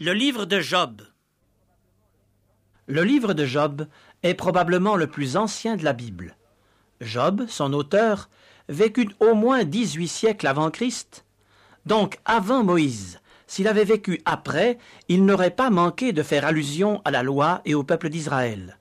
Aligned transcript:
Le 0.00 0.14
livre 0.14 0.46
de 0.46 0.58
Job. 0.58 1.02
Le 2.88 3.04
livre 3.04 3.34
de 3.34 3.44
Job 3.44 3.86
est 4.24 4.34
probablement 4.34 4.96
le 4.96 5.06
plus 5.06 5.36
ancien 5.36 5.76
de 5.76 5.84
la 5.84 5.92
Bible. 5.92 6.36
Job, 7.00 7.44
son 7.48 7.72
auteur, 7.72 8.28
vécut 8.68 9.10
au 9.20 9.34
moins 9.34 9.62
dix-huit 9.62 10.08
siècles 10.08 10.48
avant 10.48 10.72
Christ, 10.72 11.24
donc 11.86 12.18
avant 12.24 12.64
Moïse. 12.64 13.20
S'il 13.46 13.68
avait 13.68 13.84
vécu 13.84 14.20
après, 14.24 14.78
il 15.08 15.24
n'aurait 15.24 15.54
pas 15.54 15.70
manqué 15.70 16.12
de 16.12 16.24
faire 16.24 16.46
allusion 16.46 17.00
à 17.04 17.12
la 17.12 17.22
loi 17.22 17.60
et 17.64 17.74
au 17.74 17.84
peuple 17.84 18.08
d'Israël. 18.08 18.78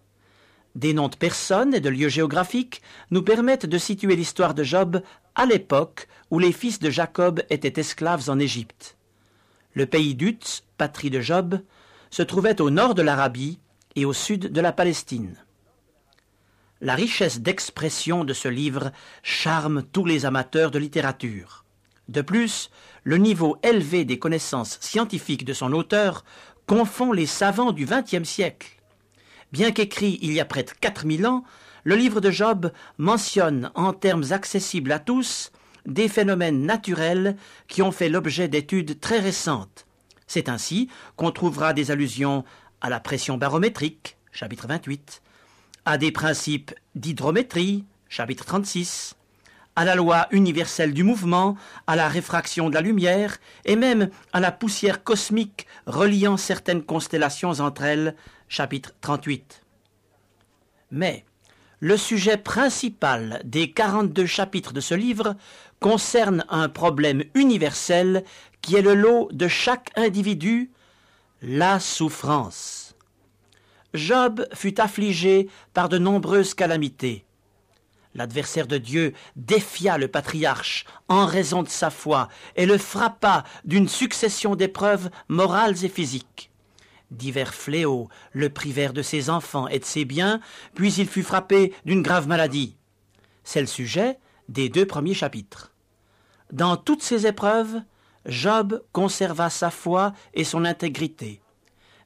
Des 0.73 0.93
noms 0.93 1.09
de 1.09 1.17
personnes 1.17 1.75
et 1.75 1.81
de 1.81 1.89
lieux 1.89 2.09
géographiques 2.09 2.81
nous 3.11 3.21
permettent 3.21 3.67
de 3.67 3.77
situer 3.77 4.15
l'histoire 4.15 4.55
de 4.55 4.63
Job 4.63 5.03
à 5.35 5.45
l'époque 5.45 6.07
où 6.31 6.39
les 6.39 6.53
fils 6.53 6.79
de 6.79 6.89
Jacob 6.89 7.43
étaient 7.51 7.79
esclaves 7.79 8.27
en 8.29 8.39
Égypte. 8.39 8.97
Le 9.73 9.85
pays 9.85 10.15
d'Utz, 10.15 10.63
patrie 10.81 11.11
de 11.11 11.21
Job, 11.21 11.59
se 12.09 12.23
trouvait 12.23 12.59
au 12.59 12.71
nord 12.71 12.95
de 12.95 13.03
l'Arabie 13.03 13.59
et 13.95 14.03
au 14.03 14.13
sud 14.13 14.51
de 14.51 14.61
la 14.61 14.71
Palestine. 14.71 15.35
La 16.81 16.95
richesse 16.95 17.39
d'expression 17.39 18.23
de 18.23 18.33
ce 18.33 18.47
livre 18.47 18.91
charme 19.21 19.83
tous 19.83 20.05
les 20.05 20.25
amateurs 20.25 20.71
de 20.71 20.79
littérature. 20.79 21.65
De 22.09 22.23
plus, 22.23 22.71
le 23.03 23.17
niveau 23.17 23.57
élevé 23.61 24.05
des 24.05 24.17
connaissances 24.17 24.79
scientifiques 24.81 25.45
de 25.45 25.53
son 25.53 25.71
auteur 25.71 26.25
confond 26.65 27.11
les 27.11 27.27
savants 27.27 27.73
du 27.73 27.85
XXe 27.85 28.27
siècle. 28.27 28.81
Bien 29.51 29.71
qu'écrit 29.71 30.17
il 30.23 30.33
y 30.33 30.39
a 30.39 30.45
près 30.45 30.63
de 30.63 30.71
4000 30.71 31.27
ans, 31.27 31.43
le 31.83 31.93
livre 31.93 32.21
de 32.21 32.31
Job 32.31 32.71
mentionne 32.97 33.69
en 33.75 33.93
termes 33.93 34.31
accessibles 34.31 34.91
à 34.91 34.97
tous 34.97 35.51
des 35.85 36.07
phénomènes 36.07 36.65
naturels 36.65 37.37
qui 37.67 37.83
ont 37.83 37.91
fait 37.91 38.09
l'objet 38.09 38.47
d'études 38.47 38.99
très 38.99 39.19
récentes. 39.19 39.85
C'est 40.33 40.47
ainsi 40.47 40.87
qu'on 41.17 41.31
trouvera 41.31 41.73
des 41.73 41.91
allusions 41.91 42.45
à 42.79 42.87
la 42.87 43.01
pression 43.01 43.37
barométrique, 43.37 44.15
chapitre 44.31 44.65
28, 44.65 45.21
à 45.83 45.97
des 45.97 46.13
principes 46.13 46.73
d'hydrométrie, 46.95 47.83
chapitre 48.07 48.45
36, 48.45 49.17
à 49.75 49.83
la 49.83 49.95
loi 49.95 50.27
universelle 50.31 50.93
du 50.93 51.03
mouvement, 51.03 51.57
à 51.85 51.97
la 51.97 52.07
réfraction 52.07 52.69
de 52.69 52.75
la 52.75 52.79
lumière, 52.79 53.39
et 53.65 53.75
même 53.75 54.09
à 54.31 54.39
la 54.39 54.53
poussière 54.53 55.03
cosmique 55.03 55.67
reliant 55.85 56.37
certaines 56.37 56.83
constellations 56.83 57.59
entre 57.59 57.83
elles, 57.83 58.15
chapitre 58.47 58.93
38. 59.01 59.63
Mais 60.91 61.25
le 61.81 61.97
sujet 61.97 62.37
principal 62.37 63.41
des 63.43 63.71
42 63.71 64.27
chapitres 64.27 64.71
de 64.71 64.79
ce 64.79 64.93
livre 64.93 65.35
concerne 65.81 66.45
un 66.47 66.69
problème 66.69 67.23
universel 67.33 68.23
qui 68.61 68.75
est 68.75 68.81
le 68.81 68.93
lot 68.93 69.29
de 69.33 69.47
chaque 69.47 69.91
individu, 69.97 70.71
la 71.41 71.79
souffrance. 71.79 72.95
Job 73.93 74.45
fut 74.53 74.79
affligé 74.79 75.49
par 75.73 75.89
de 75.89 75.97
nombreuses 75.97 76.53
calamités. 76.53 77.25
L'adversaire 78.13 78.67
de 78.67 78.77
Dieu 78.77 79.13
défia 79.35 79.97
le 79.97 80.07
patriarche 80.07 80.85
en 81.07 81.25
raison 81.25 81.63
de 81.63 81.69
sa 81.69 81.89
foi 81.89 82.29
et 82.55 82.65
le 82.65 82.77
frappa 82.77 83.43
d'une 83.65 83.87
succession 83.87 84.55
d'épreuves 84.55 85.09
morales 85.29 85.83
et 85.83 85.89
physiques. 85.89 86.51
Divers 87.09 87.53
fléaux 87.53 88.07
le 88.33 88.49
privèrent 88.49 88.93
de 88.93 89.01
ses 89.01 89.29
enfants 89.29 89.67
et 89.67 89.79
de 89.79 89.85
ses 89.85 90.05
biens, 90.05 90.39
puis 90.75 90.93
il 90.93 91.07
fut 91.07 91.23
frappé 91.23 91.73
d'une 91.85 92.03
grave 92.03 92.27
maladie. 92.27 92.77
C'est 93.43 93.61
le 93.61 93.67
sujet 93.67 94.19
des 94.47 94.69
deux 94.69 94.85
premiers 94.85 95.13
chapitres. 95.13 95.70
Dans 96.51 96.75
toutes 96.77 97.01
ces 97.01 97.27
épreuves, 97.27 97.81
Job 98.25 98.83
conserva 98.91 99.49
sa 99.49 99.69
foi 99.69 100.13
et 100.33 100.43
son 100.43 100.65
intégrité. 100.65 101.41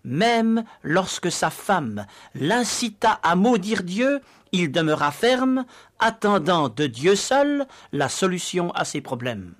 Même 0.03 0.63
lorsque 0.83 1.31
sa 1.31 1.49
femme 1.49 2.05
l'incita 2.35 3.19
à 3.23 3.35
maudire 3.35 3.81
Dieu, 3.81 4.21
il 4.51 4.71
demeura 4.71 5.11
ferme, 5.11 5.65
attendant 5.99 6.69
de 6.69 6.85
Dieu 6.85 7.15
seul 7.15 7.65
la 7.91 8.07
solution 8.07 8.71
à 8.71 8.85
ses 8.85 9.01
problèmes. 9.01 9.55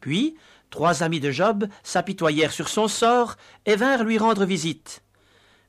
Puis, 0.00 0.36
trois 0.68 1.02
amis 1.02 1.20
de 1.20 1.30
Job 1.30 1.66
s'apitoyèrent 1.82 2.52
sur 2.52 2.68
son 2.68 2.86
sort 2.86 3.36
et 3.66 3.76
vinrent 3.76 4.04
lui 4.04 4.18
rendre 4.18 4.44
visite. 4.44 5.02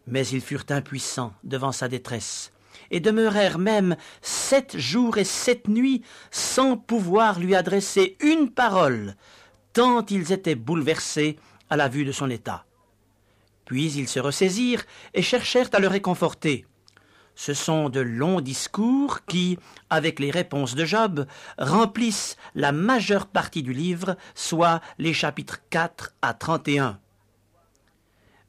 Mais 0.05 0.27
ils 0.27 0.41
furent 0.41 0.65
impuissants 0.69 1.33
devant 1.43 1.71
sa 1.71 1.87
détresse, 1.87 2.50
et 2.91 2.99
demeurèrent 2.99 3.57
même 3.57 3.95
sept 4.21 4.77
jours 4.77 5.17
et 5.17 5.23
sept 5.23 5.67
nuits 5.67 6.03
sans 6.29 6.77
pouvoir 6.77 7.39
lui 7.39 7.55
adresser 7.55 8.17
une 8.19 8.51
parole, 8.51 9.15
tant 9.73 10.05
ils 10.05 10.31
étaient 10.31 10.55
bouleversés 10.55 11.39
à 11.69 11.77
la 11.77 11.87
vue 11.87 12.05
de 12.05 12.11
son 12.11 12.29
état. 12.29 12.65
Puis 13.65 13.93
ils 13.93 14.09
se 14.09 14.19
ressaisirent 14.19 14.83
et 15.13 15.21
cherchèrent 15.21 15.69
à 15.73 15.79
le 15.79 15.87
réconforter. 15.87 16.65
Ce 17.35 17.53
sont 17.53 17.89
de 17.89 18.01
longs 18.01 18.41
discours 18.41 19.25
qui, 19.25 19.57
avec 19.89 20.19
les 20.19 20.31
réponses 20.31 20.75
de 20.75 20.85
Job, 20.85 21.25
remplissent 21.57 22.35
la 22.53 22.71
majeure 22.71 23.25
partie 23.25 23.63
du 23.63 23.73
livre, 23.73 24.17
soit 24.35 24.81
les 24.99 25.13
chapitres 25.13 25.61
4 25.69 26.13
à 26.21 26.33
31. 26.33 26.99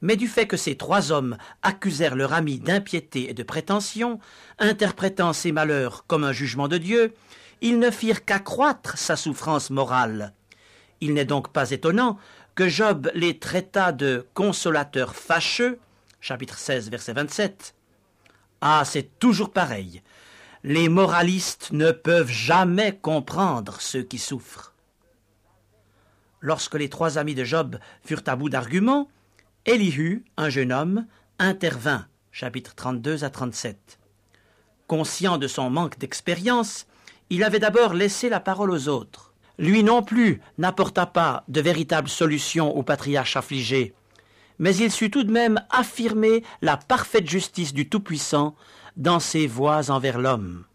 Mais 0.03 0.17
du 0.17 0.27
fait 0.27 0.47
que 0.47 0.57
ces 0.57 0.75
trois 0.75 1.13
hommes 1.13 1.37
accusèrent 1.61 2.17
leur 2.17 2.33
ami 2.33 2.59
d'impiété 2.59 3.29
et 3.29 3.33
de 3.33 3.41
prétention, 3.41 4.19
interprétant 4.59 5.31
ces 5.31 5.53
malheurs 5.53 6.05
comme 6.07 6.25
un 6.25 6.33
jugement 6.33 6.67
de 6.67 6.77
Dieu, 6.77 7.13
ils 7.61 7.79
ne 7.79 7.89
firent 7.89 8.25
qu'accroître 8.25 8.97
sa 8.97 9.15
souffrance 9.15 9.69
morale. 9.69 10.33
Il 10.99 11.13
n'est 11.13 11.23
donc 11.23 11.53
pas 11.53 11.71
étonnant 11.71 12.19
que 12.53 12.67
Job 12.67 13.09
les 13.15 13.39
traita 13.39 13.93
de 13.93 14.27
consolateurs 14.33 15.15
fâcheux, 15.15 15.79
chapitre 16.19 16.57
16, 16.57 16.89
verset 16.89 17.13
27. 17.13 17.73
Ah, 18.59 18.83
c'est 18.85 19.17
toujours 19.19 19.53
pareil. 19.53 20.01
Les 20.65 20.89
moralistes 20.89 21.69
ne 21.71 21.91
peuvent 21.91 22.29
jamais 22.29 22.99
comprendre 23.01 23.79
ceux 23.79 24.03
qui 24.03 24.19
souffrent. 24.19 24.73
Lorsque 26.41 26.75
les 26.75 26.89
trois 26.89 27.17
amis 27.17 27.35
de 27.35 27.45
Job 27.45 27.79
furent 28.03 28.23
à 28.27 28.35
bout 28.35 28.49
d'arguments, 28.49 29.07
Elihu, 29.65 30.25
un 30.37 30.49
jeune 30.49 30.71
homme, 30.71 31.05
intervint, 31.39 32.07
chapitre 32.31 32.75
32 32.75 33.23
à 33.23 33.29
37. 33.29 33.99
Conscient 34.87 35.37
de 35.37 35.47
son 35.47 35.69
manque 35.69 35.97
d'expérience, 35.99 36.85
il 37.29 37.43
avait 37.43 37.59
d'abord 37.59 37.93
laissé 37.93 38.29
la 38.29 38.39
parole 38.39 38.71
aux 38.71 38.87
autres 38.89 39.33
lui 39.57 39.83
non 39.83 40.03
plus 40.03 40.41
n'apporta 40.57 41.05
pas 41.05 41.43
de 41.47 41.61
véritable 41.61 42.09
solution 42.09 42.75
au 42.75 42.83
patriarche 42.83 43.37
affligé, 43.37 43.93
mais 44.59 44.75
il 44.75 44.91
sut 44.91 45.11
tout 45.11 45.23
de 45.23 45.31
même 45.31 45.61
affirmer 45.69 46.43
la 46.61 46.77
parfaite 46.77 47.29
justice 47.29 47.73
du 47.73 47.87
Tout-Puissant 47.89 48.55
dans 48.97 49.19
ses 49.19 49.47
voies 49.47 49.89
envers 49.89 50.19
l'homme. 50.19 50.65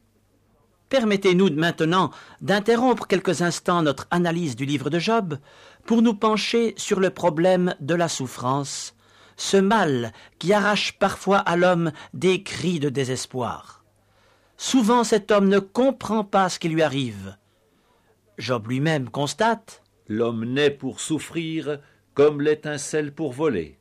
Permettez-nous 0.89 1.53
maintenant 1.55 2.11
d'interrompre 2.41 3.07
quelques 3.07 3.43
instants 3.43 3.83
notre 3.83 4.07
analyse 4.11 4.57
du 4.57 4.65
livre 4.65 4.91
de 4.91 4.99
Job 4.99 5.39
pour 5.87 6.03
nous 6.03 6.15
pencher 6.15 6.75
sur 6.77 7.01
le 7.01 7.11
problème 7.11 7.75
de 7.81 7.95
la 7.95 8.09
souffrance, 8.09 8.95
ce 9.37 9.57
mal 9.57 10.13
qui 10.39 10.53
arrache 10.53 10.93
parfois 10.99 11.39
à 11.39 11.57
l'homme 11.57 11.93
des 12.15 12.43
cris 12.43 12.81
de 12.81 12.89
désespoir. 12.89 13.85
Souvent 14.57 15.05
cet 15.05 15.31
homme 15.31 15.49
ne 15.49 15.59
comprend 15.59 16.25
pas 16.25 16.49
ce 16.49 16.59
qui 16.59 16.69
lui 16.69 16.83
arrive, 16.83 17.37
Job 18.39 18.69
lui-même 18.69 19.11
constate 19.11 19.83
L'homme 20.07 20.45
naît 20.45 20.71
pour 20.71 21.01
souffrir 21.01 21.81
comme 22.15 22.41
l'étincelle 22.41 23.13
pour 23.13 23.33
voler. 23.33 23.79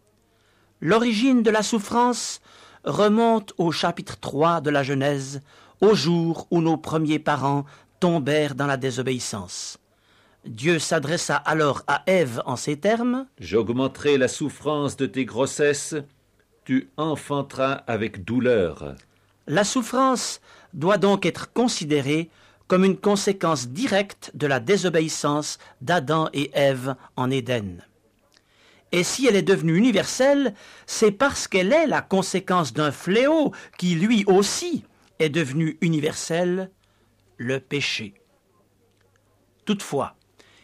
L'origine 0.81 1.43
de 1.43 1.51
la 1.51 1.63
souffrance 1.63 2.41
remonte 2.83 3.53
au 3.57 3.71
chapitre 3.71 4.19
3 4.19 4.61
de 4.61 4.69
la 4.69 4.83
Genèse, 4.83 5.41
au 5.81 5.95
jour 5.95 6.47
où 6.51 6.61
nos 6.61 6.77
premiers 6.77 7.19
parents 7.19 7.65
tombèrent 7.99 8.55
dans 8.55 8.67
la 8.67 8.77
désobéissance. 8.77 9.77
Dieu 10.45 10.79
s'adressa 10.79 11.35
alors 11.35 11.83
à 11.87 12.03
Ève 12.05 12.41
en 12.45 12.55
ces 12.55 12.77
termes 12.77 13.27
J'augmenterai 13.39 14.17
la 14.17 14.27
souffrance 14.27 14.95
de 14.95 15.05
tes 15.05 15.25
grossesses, 15.25 15.95
tu 16.63 16.89
enfanteras 16.97 17.83
avec 17.87 18.23
douleur. 18.23 18.95
La 19.47 19.63
souffrance 19.63 20.41
doit 20.73 20.97
donc 20.97 21.25
être 21.25 21.51
considérée 21.51 22.29
comme 22.67 22.83
une 22.83 22.97
conséquence 22.97 23.69
directe 23.69 24.31
de 24.33 24.47
la 24.47 24.59
désobéissance 24.59 25.57
d'Adam 25.81 26.29
et 26.33 26.51
Ève 26.53 26.95
en 27.15 27.31
Éden. 27.31 27.81
Et 28.91 29.03
si 29.03 29.27
elle 29.27 29.35
est 29.35 29.41
devenue 29.41 29.75
universelle, 29.75 30.53
c'est 30.85 31.11
parce 31.11 31.47
qu'elle 31.47 31.73
est 31.73 31.87
la 31.87 32.01
conséquence 32.01 32.73
d'un 32.73 32.91
fléau 32.91 33.53
qui 33.77 33.95
lui 33.95 34.23
aussi 34.27 34.85
est 35.19 35.29
devenu 35.29 35.77
universel, 35.81 36.71
le 37.37 37.59
péché. 37.59 38.13
Toutefois, 39.65 40.15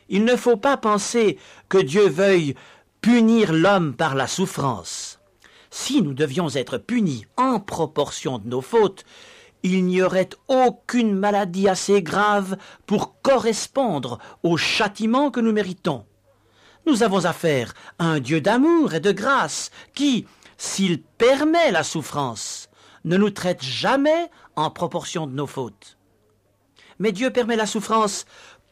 il 0.09 0.25
ne 0.25 0.35
faut 0.35 0.57
pas 0.57 0.77
penser 0.77 1.37
que 1.69 1.77
Dieu 1.77 2.07
veuille 2.07 2.55
punir 3.01 3.51
l'homme 3.51 3.95
par 3.95 4.15
la 4.15 4.27
souffrance. 4.27 5.19
Si 5.69 6.01
nous 6.01 6.13
devions 6.13 6.49
être 6.49 6.77
punis 6.77 7.25
en 7.35 7.59
proportion 7.59 8.37
de 8.37 8.47
nos 8.47 8.61
fautes, 8.61 9.05
il 9.63 9.85
n'y 9.85 10.01
aurait 10.01 10.29
aucune 10.47 11.15
maladie 11.15 11.67
assez 11.67 12.01
grave 12.01 12.57
pour 12.85 13.21
correspondre 13.21 14.19
au 14.43 14.57
châtiment 14.57 15.31
que 15.31 15.39
nous 15.39 15.53
méritons. 15.53 16.05
Nous 16.85 17.01
avons 17.01 17.25
affaire 17.25 17.73
à 17.97 18.05
un 18.05 18.19
Dieu 18.19 18.41
d'amour 18.41 18.93
et 18.93 18.99
de 18.99 19.11
grâce 19.11 19.71
qui, 19.95 20.27
s'il 20.57 21.01
permet 21.01 21.71
la 21.71 21.83
souffrance, 21.83 22.69
ne 23.05 23.17
nous 23.17 23.29
traite 23.29 23.63
jamais 23.63 24.29
en 24.55 24.69
proportion 24.69 25.27
de 25.27 25.33
nos 25.33 25.47
fautes. 25.47 25.97
Mais 26.99 27.11
Dieu 27.11 27.31
permet 27.31 27.55
la 27.55 27.65
souffrance 27.65 28.25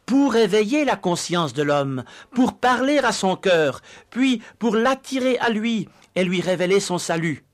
pour 0.06 0.36
éveiller 0.36 0.86
la 0.86 0.96
conscience 0.96 1.54
de 1.54 1.64
l'homme, 1.64 2.04
pour 2.34 2.58
parler 2.58 3.00
à 3.00 3.12
son 3.12 3.36
cœur, 3.36 3.82
puis 4.10 4.42
pour 4.60 4.76
l'attirer 4.76 5.38
à 5.40 5.50
lui 5.50 5.88
et 6.16 6.24
lui 6.24 6.42
révéler 6.42 6.80
son 6.80 6.98
salut. 6.98 7.46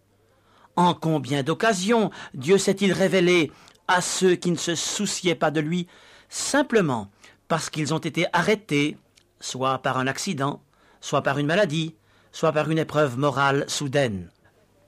En 0.75 0.93
combien 0.93 1.43
d'occasions 1.43 2.11
Dieu 2.33 2.57
s'est-il 2.57 2.93
révélé 2.93 3.51
à 3.87 4.01
ceux 4.01 4.35
qui 4.35 4.51
ne 4.51 4.57
se 4.57 4.75
souciaient 4.75 5.35
pas 5.35 5.51
de 5.51 5.59
lui, 5.59 5.87
simplement 6.29 7.09
parce 7.47 7.69
qu'ils 7.69 7.93
ont 7.93 7.99
été 7.99 8.27
arrêtés, 8.33 8.97
soit 9.39 9.79
par 9.79 9.97
un 9.97 10.07
accident, 10.07 10.61
soit 10.99 11.21
par 11.21 11.37
une 11.37 11.47
maladie, 11.47 11.95
soit 12.31 12.51
par 12.51 12.69
une 12.69 12.79
épreuve 12.79 13.17
morale 13.17 13.65
soudaine? 13.67 14.29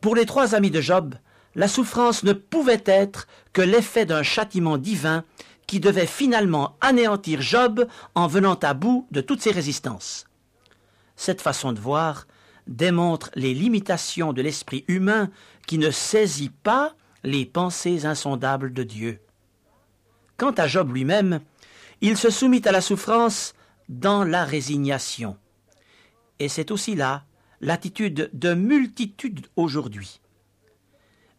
Pour 0.02 0.16
les 0.16 0.26
trois 0.26 0.56
amis 0.56 0.72
de 0.72 0.82
Job, 0.82 1.16
la 1.56 1.68
souffrance 1.68 2.24
ne 2.24 2.34
pouvait 2.34 2.84
être 2.86 3.28
que 3.54 3.62
l'effet 3.62 4.06
d'un 4.06 4.24
châtiment 4.24 4.78
divin 4.78 5.24
qui 5.68 5.80
devait 5.80 6.08
finalement 6.08 6.78
anéantir 6.82 7.42
Job 7.42 7.88
en 8.16 8.28
venant 8.28 8.56
à 8.56 8.74
bout 8.74 9.08
de 9.12 9.22
toutes 9.22 9.42
ses 9.42 9.52
résistances. 9.52 10.26
Cette 11.16 11.42
façon 11.42 11.74
de 11.74 11.80
voir 11.80 12.26
démontre 12.66 13.30
les 13.36 13.54
limitations 13.54 14.34
de 14.34 14.42
l'esprit 14.42 14.86
humain 14.88 15.30
qui 15.68 15.78
ne 15.78 15.92
saisit 15.92 16.52
pas 16.64 16.96
les 17.24 17.46
pensées 17.46 18.06
insondables 18.06 18.74
de 18.74 18.84
Dieu. 18.84 19.20
Quant 20.38 20.52
à 20.52 20.68
Job 20.68 20.94
lui-même, 20.94 21.42
il 22.02 22.16
se 22.16 22.30
soumit 22.30 22.62
à 22.66 22.72
la 22.72 22.82
souffrance 22.82 23.54
dans 23.90 24.24
la 24.24 24.46
résignation. 24.46 25.38
Et 26.40 26.48
c'est 26.48 26.72
aussi 26.72 26.96
là 26.96 27.26
l'attitude 27.60 28.30
de 28.32 28.54
multitudes 28.54 29.48
aujourd'hui. 29.56 30.22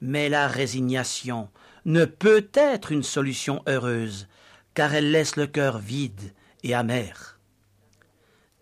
Mais 0.00 0.28
la 0.28 0.48
résignation 0.48 1.48
ne 1.84 2.04
peut 2.04 2.48
être 2.54 2.92
une 2.92 3.02
solution 3.02 3.62
heureuse, 3.66 4.28
car 4.74 4.94
elle 4.94 5.10
laisse 5.10 5.36
le 5.36 5.46
cœur 5.46 5.78
vide 5.78 6.32
et 6.62 6.74
amer. 6.74 7.38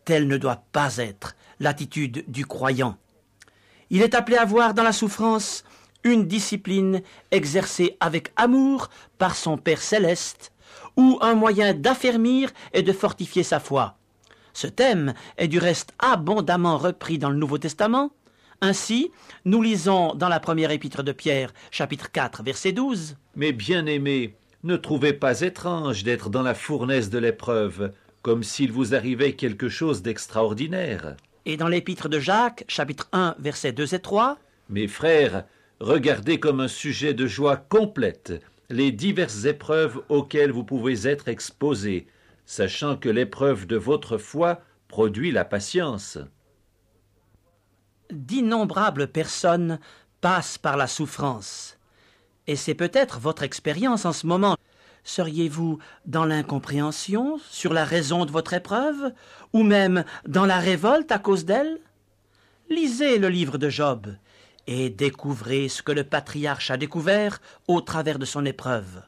Telle 0.05 0.27
ne 0.27 0.37
doit 0.37 0.65
pas 0.73 0.97
être 0.97 1.37
l'attitude 1.61 2.25
du 2.29 2.47
croyant. 2.47 2.97
Il 3.91 4.03
est 4.03 4.15
appelé 4.15 4.37
à 4.37 4.45
voir 4.45 4.75
dans 4.75 4.83
la 4.83 4.93
souffrance 4.93 5.65
une 6.05 6.27
discipline 6.27 7.03
exercée 7.31 7.97
avec 8.01 8.33
amour 8.37 8.89
par 9.19 9.35
son 9.35 9.57
Père 9.57 9.83
céleste, 9.83 10.53
ou 10.97 11.19
un 11.21 11.35
moyen 11.35 11.75
d'affermir 11.75 12.51
et 12.73 12.83
de 12.83 12.93
fortifier 12.93 13.43
sa 13.43 13.61
foi. 13.61 13.97
Ce 14.53 14.67
thème 14.67 15.15
est 15.37 15.49
du 15.49 15.59
reste 15.59 15.93
abondamment 15.99 16.79
repris 16.79 17.19
dans 17.19 17.31
le 17.31 17.37
Nouveau 17.37 17.59
Testament. 17.59 18.11
Ainsi, 18.61 19.13
nous 19.45 19.63
lisons 19.63 20.15
dans 20.15 20.29
la 20.29 20.41
première 20.41 20.73
épître 20.73 21.05
de 21.05 21.13
Pierre, 21.13 21.53
chapitre 21.71 22.11
4, 22.11 22.43
verset 22.43 22.73
12. 22.73 23.17
Mais 23.37 23.53
bien-aimés, 23.53 24.35
ne 24.65 24.77
trouvez 24.77 25.13
pas 25.13 25.43
étrange 25.43 26.03
d'être 26.03 26.29
dans 26.29 26.43
la 26.43 26.55
fournaise 26.55 27.09
de 27.09 27.19
l'épreuve, 27.19 27.93
comme 28.23 28.43
s'il 28.43 28.73
vous 28.73 28.97
arrivait 28.97 29.35
quelque 29.35 29.69
chose 29.69 30.03
d'extraordinaire. 30.03 31.15
Et 31.47 31.57
dans 31.57 31.69
l'épître 31.69 32.09
de 32.09 32.19
Jacques, 32.19 32.65
chapitre 32.67 33.09
1, 33.13 33.37
versets 33.39 33.73
2 33.73 33.95
et 33.95 34.01
3. 34.01 34.39
Mes 34.71 34.89
frères, 34.89 35.45
regardez 35.79 36.41
comme 36.41 36.61
un 36.61 36.69
sujet 36.69 37.15
de 37.15 37.29
joie 37.29 37.57
complète 37.57 38.43
les 38.71 38.91
diverses 38.93 39.45
épreuves 39.45 40.03
auxquelles 40.09 40.53
vous 40.53 40.65
pouvez 40.65 41.07
être 41.07 41.29
exposés, 41.29 42.07
sachant 42.45 42.97
que 42.97 43.09
l'épreuve 43.09 43.67
de 43.67 43.77
votre 43.77 44.19
foi 44.19 44.61
produit 44.89 45.31
la 45.31 45.45
patience. 45.45 46.19
D'innombrables 48.11 49.09
personnes 49.09 49.79
passent 50.21 50.59
par 50.59 50.77
la 50.77 50.87
souffrance. 50.87 51.79
Et 52.47 52.57
c'est 52.57 52.75
peut-être 52.75 53.19
votre 53.21 53.43
expérience 53.43 54.07
en 54.07 54.13
ce 54.13 54.27
moment. 54.27 54.57
Seriez-vous 55.05 55.79
dans 56.07 56.25
l'incompréhension 56.25 57.39
sur 57.51 57.73
la 57.73 57.85
raison 57.85 58.25
de 58.25 58.31
votre 58.31 58.55
épreuve, 58.55 59.13
ou 59.53 59.63
même 59.63 60.05
dans 60.27 60.47
la 60.47 60.59
révolte 60.59 61.13
à 61.13 61.19
cause 61.19 61.45
d'elle? 61.45 61.79
Lisez 62.71 63.19
le 63.19 63.29
livre 63.29 63.59
de 63.59 63.69
Job 63.69 64.15
et 64.67 64.91
découvrez 64.91 65.69
ce 65.69 65.83
que 65.83 65.93
le 65.93 66.05
patriarche 66.05 66.71
a 66.71 66.77
découvert 66.77 67.41
au 67.69 67.81
travers 67.81 68.19
de 68.19 68.27
son 68.27 68.45
épreuve. 68.45 69.03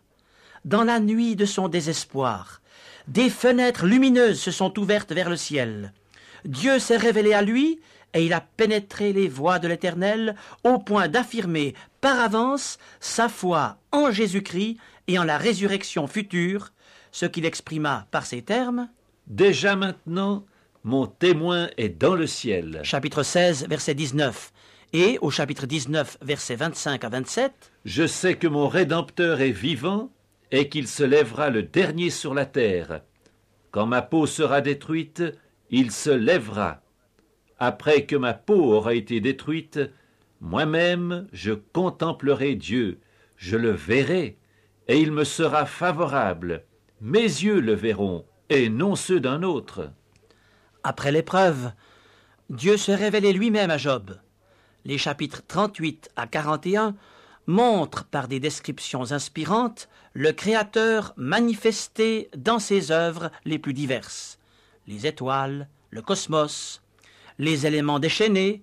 Dans 0.65 0.85
la 0.85 1.01
nuit 1.01 1.37
de 1.37 1.45
son 1.45 1.69
désespoir, 1.69 2.63
des 3.09 3.29
fenêtres 3.29 3.87
lumineuses 3.87 4.41
se 4.41 4.51
sont 4.51 4.79
ouvertes 4.79 5.13
vers 5.13 5.29
le 5.29 5.37
ciel. 5.37 5.93
Dieu 6.45 6.79
s'est 6.79 6.97
révélé 6.97 7.35
à 7.35 7.43
lui, 7.43 7.81
et 8.15 8.25
il 8.25 8.33
a 8.33 8.41
pénétré 8.41 9.13
les 9.13 9.29
voies 9.29 9.59
de 9.59 9.69
l'Éternel 9.69 10.35
au 10.65 10.79
point 10.79 11.09
d'affirmer 11.09 11.75
par 12.01 12.19
avance 12.21 12.79
sa 12.99 13.29
foi 13.29 13.79
en 13.93 14.11
Jésus-Christ 14.11 14.79
et 15.09 15.19
en 15.19 15.25
la 15.25 15.39
résurrection 15.39 16.07
future, 16.07 16.73
ce 17.13 17.27
qu'il 17.27 17.45
exprima 17.45 18.07
par 18.11 18.27
ces 18.27 18.43
termes. 18.43 18.89
Déjà 19.27 19.77
maintenant, 19.77 20.45
mon 20.85 21.07
témoin 21.07 21.69
est 21.77 21.89
dans 21.89 22.15
le 22.15 22.27
ciel. 22.27 22.81
Chapitre 22.85 23.23
16, 23.23 23.67
verset 23.69 23.95
19. 23.95 24.53
Et 24.93 25.19
au 25.21 25.31
chapitre 25.31 25.67
19, 25.67 26.19
versets 26.23 26.57
25 26.57 27.05
à 27.05 27.09
27, 27.09 27.73
Je 27.85 28.07
sais 28.07 28.35
que 28.35 28.49
mon 28.49 28.67
Rédempteur 28.67 29.41
est 29.41 29.53
vivant 29.53 30.11
et 30.51 30.69
qu'il 30.69 30.89
se 30.89 31.05
lèvera 31.05 31.51
le 31.51 31.63
dernier 31.63 32.11
sur 32.11 32.35
la 32.35 32.47
terre. 32.47 33.03
Quand 33.71 33.87
ma 33.87 34.03
peau 34.03 34.27
sera 34.27 34.61
détruite, 34.61 35.23
il 35.71 35.93
se 35.93 36.11
lèvera. 36.11 36.83
Après 37.61 38.07
que 38.07 38.17
ma 38.17 38.35
peau 38.35 38.73
aura 38.73 38.95
été 38.95 39.21
détruite, 39.21 39.79
moi-même 40.41 41.29
je 41.33 41.53
contemplerai 41.53 42.57
Dieu, 42.57 42.99
je 43.37 43.57
le 43.57 43.71
verrai, 43.71 44.37
et 44.89 45.01
il 45.01 45.13
me 45.13 45.23
sera 45.23 45.67
favorable. 45.67 46.65
Mes 47.01 47.21
yeux 47.21 47.61
le 47.61 47.75
verront, 47.75 48.25
et 48.49 48.69
non 48.69 48.97
ceux 48.97 49.21
d'un 49.21 49.45
autre. 49.45 49.93
Après 50.83 51.13
l'épreuve, 51.13 51.71
Dieu 52.49 52.77
se 52.77 52.91
révélait 52.91 53.33
lui-même 53.33 53.71
à 53.71 53.79
Job 53.79 54.19
les 54.85 54.99
chapitres 54.99 55.43
38 55.47 56.11
à 56.17 56.27
41 56.27 56.95
montrent 57.47 58.05
par 58.05 58.29
des 58.29 58.41
descriptions 58.41 59.13
inspirantes 59.13 59.89
le 60.13 60.33
Créateur 60.33 61.13
manifesté 61.17 62.31
dans 62.37 62.59
ses 62.59 62.91
œuvres 62.91 63.31
les 63.45 63.59
plus 63.59 63.75
diverses 63.75 64.39
les 64.87 65.07
étoiles, 65.07 65.69
le 65.91 66.03
cosmos, 66.03 66.83
les 67.41 67.67
éléments 67.67 67.99
déchaînés, 67.99 68.63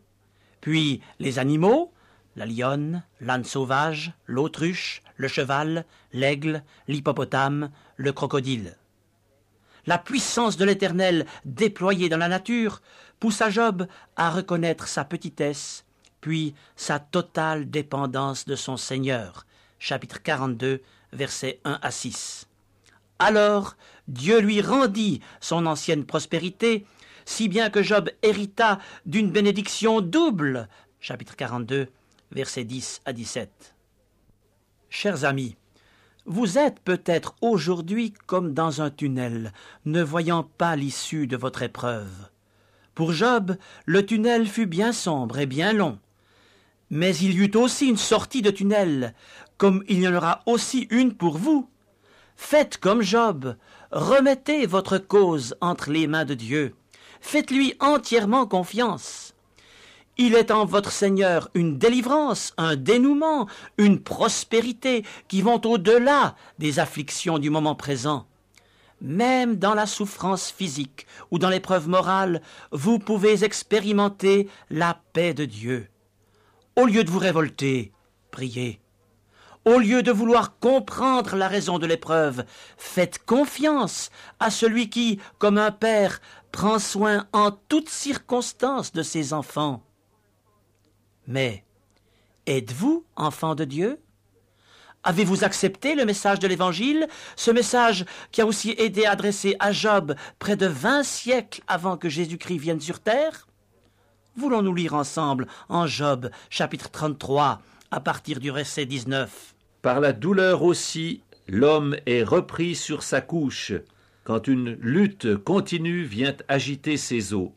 puis 0.61 1.01
les 1.17 1.39
animaux, 1.39 1.91
la 2.35 2.45
lionne, 2.45 3.03
l'âne 3.19 3.43
sauvage, 3.43 4.13
l'autruche, 4.27 5.01
le 5.15 5.27
cheval, 5.27 5.83
l'aigle, 6.13 6.63
l'hippopotame, 6.87 7.71
le 7.95 8.13
crocodile. 8.13 8.77
La 9.87 9.97
puissance 9.97 10.57
de 10.57 10.65
l'Éternel 10.65 11.25
déployée 11.43 12.07
dans 12.07 12.17
la 12.17 12.27
nature 12.27 12.83
poussa 13.19 13.49
Job 13.49 13.87
à 14.15 14.29
reconnaître 14.29 14.87
sa 14.87 15.03
petitesse 15.03 15.83
puis 16.21 16.53
sa 16.75 16.99
totale 16.99 17.71
dépendance 17.71 18.45
de 18.45 18.55
son 18.55 18.77
Seigneur. 18.77 19.47
Chapitre 19.79 20.21
42, 20.21 20.83
versets 21.13 21.59
1 21.63 21.79
à 21.81 21.89
6. 21.89 22.47
Alors 23.17 23.75
Dieu 24.07 24.39
lui 24.39 24.61
rendit 24.61 25.21
son 25.41 25.65
ancienne 25.65 26.05
prospérité, 26.05 26.85
si 27.27 27.49
bien 27.49 27.69
que 27.69 27.83
Job 27.83 28.09
hérita 28.23 28.79
d'une 29.05 29.31
bénédiction 29.31 29.99
double. 29.99 30.69
Chapitre 31.01 31.35
42, 31.35 31.89
versets 32.31 32.63
10 32.63 33.01
à 33.03 33.11
17. 33.11 33.75
Chers 34.89 35.25
amis, 35.25 35.57
vous 36.25 36.57
êtes 36.57 36.79
peut-être 36.79 37.35
aujourd'hui 37.41 38.13
comme 38.27 38.53
dans 38.53 38.81
un 38.81 38.89
tunnel, 38.89 39.51
ne 39.85 40.01
voyant 40.01 40.43
pas 40.43 40.77
l'issue 40.77 41.27
de 41.27 41.35
votre 41.35 41.63
épreuve. 41.63 42.29
Pour 42.95 43.11
Job, 43.11 43.57
le 43.85 44.05
tunnel 44.05 44.47
fut 44.47 44.65
bien 44.65 44.93
sombre 44.93 45.37
et 45.37 45.45
bien 45.45 45.73
long. 45.73 45.99
Mais 46.89 47.13
il 47.17 47.33
y 47.33 47.43
eut 47.43 47.57
aussi 47.57 47.87
une 47.87 47.97
sortie 47.97 48.41
de 48.41 48.51
tunnel, 48.51 49.13
comme 49.57 49.83
il 49.89 49.99
y 49.99 50.07
en 50.07 50.15
aura 50.15 50.43
aussi 50.45 50.87
une 50.91 51.13
pour 51.13 51.37
vous. 51.37 51.69
Faites 52.37 52.77
comme 52.77 53.01
Job, 53.01 53.57
remettez 53.91 54.65
votre 54.65 54.97
cause 54.97 55.57
entre 55.59 55.91
les 55.91 56.07
mains 56.07 56.25
de 56.25 56.33
Dieu, 56.33 56.73
faites-lui 57.27 57.75
entièrement 57.79 58.47
confiance. 58.47 59.33
Il 60.17 60.33
est 60.33 60.49
en 60.49 60.65
votre 60.65 60.91
Seigneur 60.91 61.49
une 61.53 61.77
délivrance, 61.77 62.53
un 62.57 62.75
dénouement, 62.75 63.47
une 63.77 64.01
prospérité 64.01 65.03
qui 65.27 65.41
vont 65.41 65.61
au-delà 65.65 66.35
des 66.57 66.79
afflictions 66.79 67.37
du 67.37 67.49
moment 67.49 67.75
présent. 67.75 68.25
Même 68.99 69.57
dans 69.57 69.75
la 69.75 69.85
souffrance 69.85 70.49
physique 70.49 71.05
ou 71.29 71.37
dans 71.37 71.49
l'épreuve 71.49 71.87
morale, 71.87 72.41
vous 72.71 72.97
pouvez 72.97 73.43
expérimenter 73.43 74.49
la 74.71 74.99
paix 75.13 75.35
de 75.35 75.45
Dieu. 75.45 75.87
Au 76.75 76.85
lieu 76.85 77.03
de 77.03 77.11
vous 77.11 77.19
révolter, 77.19 77.91
priez. 78.31 78.79
Au 79.67 79.79
lieu 79.79 80.01
de 80.01 80.13
vouloir 80.13 80.59
comprendre 80.59 81.35
la 81.35 81.49
raison 81.49 81.77
de 81.77 81.85
l'épreuve, 81.85 82.45
faites 82.77 83.19
confiance 83.25 84.11
à 84.39 84.49
celui 84.49 84.89
qui, 84.89 85.19
comme 85.39 85.57
un 85.57 85.71
père, 85.71 86.21
prend 86.53 86.79
soin 86.79 87.27
en 87.33 87.51
toutes 87.51 87.89
circonstances 87.89 88.93
de 88.93 89.03
ses 89.03 89.33
enfants. 89.33 89.83
Mais 91.27 91.65
êtes-vous 92.45 93.05
enfant 93.17 93.55
de 93.55 93.65
Dieu? 93.65 93.99
Avez-vous 95.03 95.43
accepté 95.43 95.95
le 95.95 96.05
message 96.05 96.39
de 96.39 96.47
l'Évangile, 96.47 97.09
ce 97.35 97.51
message 97.51 98.05
qui 98.31 98.39
a 98.39 98.45
aussi 98.45 98.69
été 98.69 99.05
adressé 99.05 99.57
à 99.59 99.73
Job 99.73 100.15
près 100.39 100.55
de 100.55 100.67
vingt 100.67 101.03
siècles 101.03 101.61
avant 101.67 101.97
que 101.97 102.07
Jésus-Christ 102.07 102.57
vienne 102.57 102.79
sur 102.79 103.01
terre? 103.01 103.47
Voulons-nous 104.37 104.73
lire 104.73 104.93
ensemble 104.93 105.45
en 105.67 105.87
Job 105.87 106.31
chapitre 106.49 106.89
33 106.89 107.61
à 107.91 107.99
partir 107.99 108.39
du 108.39 108.49
verset 108.49 108.85
19 108.85 109.55
Par 109.87 110.01
la 110.01 110.11
douleur 110.11 110.63
aussi, 110.63 111.21
l'homme 111.47 111.95
est 112.05 112.21
repris 112.21 112.75
sur 112.75 113.03
sa 113.03 113.21
couche, 113.21 113.71
quand 114.25 114.49
une 114.49 114.73
lutte 114.81 115.37
continue 115.37 116.03
vient 116.03 116.35
agiter 116.49 116.97
ses 116.97 117.33
os. 117.33 117.51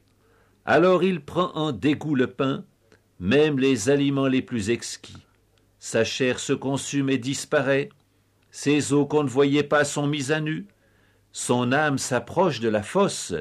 Alors 0.64 1.02
il 1.02 1.22
prend 1.22 1.50
en 1.56 1.72
dégoût 1.72 2.14
le 2.14 2.28
pain, 2.28 2.62
même 3.18 3.58
les 3.58 3.90
aliments 3.90 4.28
les 4.28 4.42
plus 4.42 4.70
exquis. 4.70 5.26
Sa 5.80 6.04
chair 6.04 6.38
se 6.38 6.52
consume 6.52 7.10
et 7.10 7.18
disparaît, 7.18 7.88
ses 8.52 8.92
os 8.92 9.08
qu'on 9.08 9.24
ne 9.24 9.28
voyait 9.28 9.64
pas 9.64 9.82
sont 9.82 10.06
mis 10.06 10.30
à 10.30 10.38
nu, 10.38 10.66
son 11.32 11.72
âme 11.72 11.98
s'approche 11.98 12.60
de 12.60 12.68
la 12.68 12.84
fosse, 12.84 13.34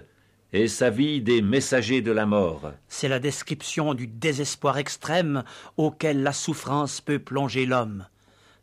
et 0.51 0.67
sa 0.67 0.89
vie 0.89 1.21
des 1.21 1.43
messagers 1.43 2.01
de 2.01 2.11
la 2.11 2.25
mort. 2.25 2.71
C'est 2.87 3.07
la 3.07 3.19
description 3.19 3.93
du 3.93 4.07
désespoir 4.07 4.79
extrême 4.79 5.43
auquel 5.77 6.23
la 6.23 6.33
souffrance 6.33 7.01
peut 7.01 7.19
plonger 7.19 7.67
l'homme. 7.67 8.07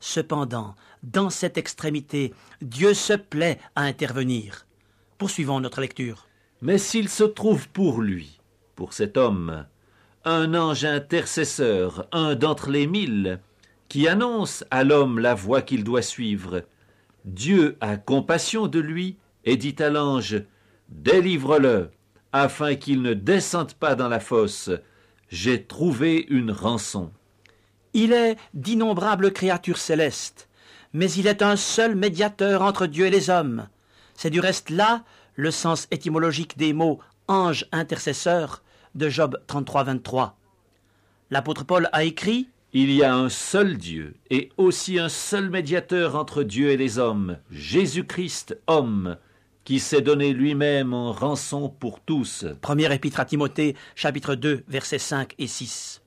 Cependant, 0.08 0.76
dans 1.02 1.30
cette 1.30 1.58
extrémité, 1.58 2.32
Dieu 2.62 2.94
se 2.94 3.14
plaît 3.14 3.58
à 3.74 3.82
intervenir. 3.82 4.64
Poursuivons 5.18 5.58
notre 5.58 5.80
lecture. 5.80 6.28
Mais 6.62 6.78
s'il 6.78 7.08
se 7.08 7.24
trouve 7.24 7.68
pour 7.70 8.00
lui, 8.00 8.38
pour 8.76 8.92
cet 8.92 9.16
homme, 9.16 9.66
un 10.24 10.54
ange 10.54 10.84
intercesseur, 10.84 12.06
un 12.12 12.36
d'entre 12.36 12.70
les 12.70 12.86
mille, 12.86 13.40
qui 13.88 14.06
annonce 14.06 14.64
à 14.70 14.84
l'homme 14.84 15.18
la 15.18 15.34
voie 15.34 15.60
qu'il 15.60 15.82
doit 15.82 16.02
suivre. 16.02 16.62
Dieu 17.24 17.76
a 17.80 17.96
compassion 17.96 18.68
de 18.68 18.78
lui 18.78 19.16
et 19.44 19.56
dit 19.56 19.74
à 19.80 19.90
l'ange 19.90 20.40
Délivre-le, 20.88 21.90
afin 22.32 22.76
qu'il 22.76 23.02
ne 23.02 23.12
descende 23.12 23.74
pas 23.74 23.96
dans 23.96 24.08
la 24.08 24.20
fosse. 24.20 24.70
J'ai 25.30 25.64
trouvé 25.64 26.26
une 26.28 26.52
rançon. 26.52 27.10
Il 27.98 28.12
est 28.12 28.36
d'innombrables 28.52 29.32
créatures 29.32 29.78
célestes, 29.78 30.50
mais 30.92 31.10
il 31.12 31.26
est 31.26 31.40
un 31.40 31.56
seul 31.56 31.96
médiateur 31.96 32.60
entre 32.60 32.86
Dieu 32.86 33.06
et 33.06 33.10
les 33.10 33.30
hommes. 33.30 33.68
C'est 34.12 34.28
du 34.28 34.38
reste 34.38 34.68
là 34.68 35.02
le 35.34 35.50
sens 35.50 35.88
étymologique 35.90 36.58
des 36.58 36.74
mots 36.74 37.00
ange 37.26 37.64
intercesseur 37.72 38.62
de 38.94 39.08
Job 39.08 39.40
33, 39.46 39.84
23. 39.84 40.36
L'apôtre 41.30 41.64
Paul 41.64 41.88
a 41.92 42.04
écrit 42.04 42.50
il 42.74 42.90
y 42.90 43.02
a 43.02 43.14
un 43.14 43.30
seul 43.30 43.78
Dieu 43.78 44.14
et 44.28 44.50
aussi 44.58 44.98
un 44.98 45.08
seul 45.08 45.48
médiateur 45.48 46.16
entre 46.16 46.42
Dieu 46.42 46.72
et 46.72 46.76
les 46.76 46.98
hommes, 46.98 47.38
Jésus-Christ, 47.50 48.58
homme, 48.66 49.16
qui 49.64 49.80
s'est 49.80 50.02
donné 50.02 50.34
lui-même 50.34 50.92
en 50.92 51.12
rançon 51.12 51.70
pour 51.70 52.00
tous. 52.00 52.44
Première 52.60 52.92
épître 52.92 53.20
à 53.20 53.24
Timothée, 53.24 53.74
chapitre 53.94 54.34
2, 54.34 54.64
versets 54.68 54.98
5 54.98 55.34
et 55.38 55.46
6. 55.46 56.02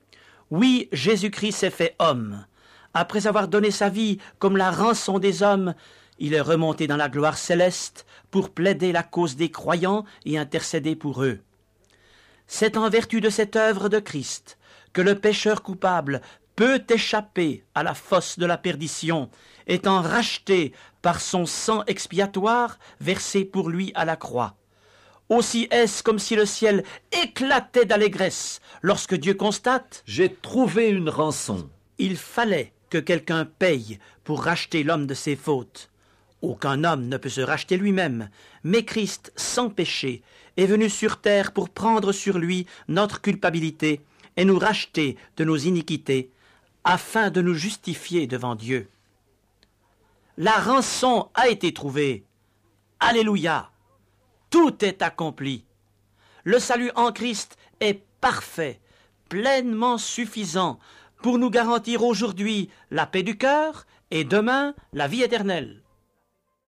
Oui, 0.50 0.88
Jésus-Christ 0.90 1.52
s'est 1.52 1.70
fait 1.70 1.94
homme. 2.00 2.44
Après 2.92 3.28
avoir 3.28 3.46
donné 3.46 3.70
sa 3.70 3.88
vie 3.88 4.18
comme 4.40 4.56
la 4.56 4.72
rançon 4.72 5.20
des 5.20 5.44
hommes, 5.44 5.74
il 6.18 6.34
est 6.34 6.40
remonté 6.40 6.88
dans 6.88 6.96
la 6.96 7.08
gloire 7.08 7.38
céleste 7.38 8.04
pour 8.32 8.50
plaider 8.50 8.90
la 8.90 9.04
cause 9.04 9.36
des 9.36 9.50
croyants 9.50 10.04
et 10.24 10.38
intercéder 10.38 10.96
pour 10.96 11.22
eux. 11.22 11.38
C'est 12.48 12.76
en 12.76 12.90
vertu 12.90 13.20
de 13.20 13.30
cette 13.30 13.54
œuvre 13.54 13.88
de 13.88 14.00
Christ 14.00 14.58
que 14.92 15.02
le 15.02 15.14
pécheur 15.14 15.62
coupable 15.62 16.20
peut 16.56 16.82
échapper 16.90 17.64
à 17.76 17.84
la 17.84 17.94
fosse 17.94 18.36
de 18.36 18.44
la 18.44 18.58
perdition, 18.58 19.30
étant 19.68 20.02
racheté 20.02 20.72
par 21.00 21.20
son 21.20 21.46
sang 21.46 21.84
expiatoire 21.86 22.78
versé 23.00 23.44
pour 23.44 23.70
lui 23.70 23.92
à 23.94 24.04
la 24.04 24.16
croix. 24.16 24.56
Aussi 25.30 25.68
est-ce 25.70 26.02
comme 26.02 26.18
si 26.18 26.34
le 26.34 26.44
ciel 26.44 26.82
éclatait 27.22 27.84
d'allégresse 27.84 28.60
lorsque 28.82 29.14
Dieu 29.14 29.34
constate 29.34 30.02
J'ai 30.04 30.34
trouvé 30.34 30.88
une 30.88 31.08
rançon. 31.08 31.70
Il 31.98 32.16
fallait 32.16 32.72
que 32.90 32.98
quelqu'un 32.98 33.44
paye 33.44 34.00
pour 34.24 34.42
racheter 34.42 34.82
l'homme 34.82 35.06
de 35.06 35.14
ses 35.14 35.36
fautes. 35.36 35.88
Aucun 36.42 36.82
homme 36.82 37.06
ne 37.06 37.16
peut 37.16 37.28
se 37.28 37.40
racheter 37.42 37.76
lui-même, 37.76 38.28
mais 38.64 38.84
Christ, 38.84 39.32
sans 39.36 39.70
péché, 39.70 40.22
est 40.56 40.66
venu 40.66 40.90
sur 40.90 41.20
terre 41.20 41.52
pour 41.52 41.70
prendre 41.70 42.10
sur 42.10 42.36
lui 42.36 42.66
notre 42.88 43.20
culpabilité 43.20 44.00
et 44.36 44.44
nous 44.44 44.58
racheter 44.58 45.16
de 45.36 45.44
nos 45.44 45.56
iniquités 45.56 46.32
afin 46.82 47.30
de 47.30 47.40
nous 47.40 47.54
justifier 47.54 48.26
devant 48.26 48.56
Dieu. 48.56 48.88
La 50.36 50.58
rançon 50.58 51.28
a 51.34 51.48
été 51.48 51.72
trouvée. 51.72 52.24
Alléluia. 52.98 53.69
Tout 54.50 54.84
est 54.84 55.00
accompli. 55.00 55.64
Le 56.42 56.58
salut 56.58 56.90
en 56.96 57.12
Christ 57.12 57.56
est 57.78 58.02
parfait, 58.20 58.80
pleinement 59.28 59.96
suffisant 59.96 60.80
pour 61.22 61.38
nous 61.38 61.50
garantir 61.50 62.02
aujourd'hui 62.02 62.68
la 62.90 63.06
paix 63.06 63.22
du 63.22 63.38
cœur 63.38 63.86
et 64.10 64.24
demain 64.24 64.74
la 64.92 65.06
vie 65.06 65.22
éternelle. 65.22 65.82